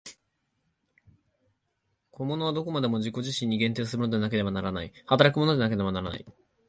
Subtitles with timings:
[2.09, 6.25] 個物はどこまでも自己自身を限定するものでなければならない、働くものでなければならない。